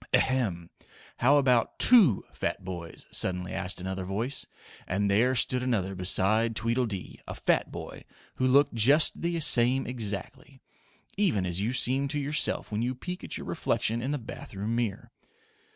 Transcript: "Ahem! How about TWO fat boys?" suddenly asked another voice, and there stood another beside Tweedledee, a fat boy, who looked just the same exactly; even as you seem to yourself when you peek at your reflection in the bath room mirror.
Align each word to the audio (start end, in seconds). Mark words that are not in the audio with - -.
"Ahem! 0.15 0.71
How 1.17 1.37
about 1.37 1.77
TWO 1.77 2.23
fat 2.33 2.65
boys?" 2.65 3.05
suddenly 3.11 3.53
asked 3.53 3.79
another 3.79 4.03
voice, 4.03 4.47
and 4.87 5.11
there 5.11 5.35
stood 5.35 5.61
another 5.61 5.93
beside 5.93 6.55
Tweedledee, 6.55 7.19
a 7.27 7.35
fat 7.35 7.71
boy, 7.71 8.03
who 8.37 8.47
looked 8.47 8.73
just 8.73 9.21
the 9.21 9.39
same 9.39 9.85
exactly; 9.85 10.59
even 11.17 11.45
as 11.45 11.61
you 11.61 11.71
seem 11.71 12.07
to 12.07 12.19
yourself 12.19 12.71
when 12.71 12.81
you 12.81 12.95
peek 12.95 13.23
at 13.23 13.37
your 13.37 13.45
reflection 13.45 14.01
in 14.01 14.09
the 14.09 14.17
bath 14.17 14.55
room 14.55 14.75
mirror. 14.75 15.11